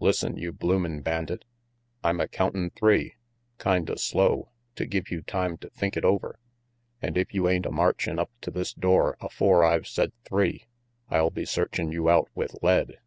Listen, 0.00 0.36
you 0.36 0.52
bloomin' 0.52 1.00
bandit, 1.00 1.46
I'm 2.04 2.20
a 2.20 2.28
countin' 2.28 2.68
three, 2.76 3.14
kinda 3.58 3.96
slow, 3.96 4.50
to 4.76 4.84
give 4.84 5.10
you 5.10 5.22
time 5.22 5.56
to 5.56 5.70
think 5.70 5.96
it 5.96 6.04
over, 6.04 6.38
an' 7.00 7.16
if 7.16 7.32
you 7.32 7.48
ain't 7.48 7.64
a 7.64 7.70
marchin' 7.70 8.18
up 8.18 8.30
to 8.42 8.50
this 8.50 8.74
door 8.74 9.16
afore 9.18 9.64
I've 9.64 9.86
said 9.88 10.12
three, 10.26 10.66
I'll 11.08 11.30
be 11.30 11.46
searchin' 11.46 11.90
you 11.90 12.10
out 12.10 12.28
with 12.34 12.54
lead." 12.62 12.98